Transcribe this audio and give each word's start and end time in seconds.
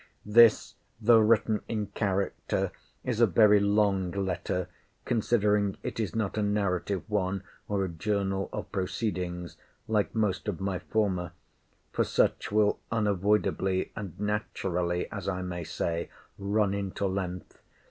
This, 0.25 0.73
though 0.99 1.19
written 1.19 1.61
in 1.67 1.85
character, 1.85 2.71
is 3.03 3.19
a 3.21 3.27
very 3.27 3.59
long 3.59 4.09
letter, 4.09 4.67
considering 5.05 5.77
it 5.83 5.99
is 5.99 6.15
not 6.15 6.39
a 6.39 6.41
narrative 6.41 7.03
one, 7.07 7.43
or 7.67 7.85
a 7.85 7.87
journal 7.87 8.49
of 8.51 8.71
proceedings, 8.71 9.57
like 9.87 10.15
most 10.15 10.47
of 10.47 10.59
my 10.59 10.79
former; 10.79 11.33
for 11.91 12.03
such 12.03 12.51
will 12.51 12.79
unavoidably 12.91 13.91
and 13.95 14.19
naturally, 14.19 15.07
as 15.11 15.27
I 15.27 15.43
may 15.43 15.63
say, 15.63 16.09
run 16.39 16.73
into 16.73 17.05
length. 17.05 17.59